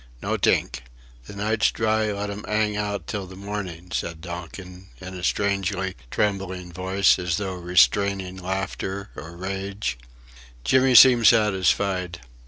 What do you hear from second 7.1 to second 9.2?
as though restraining laughter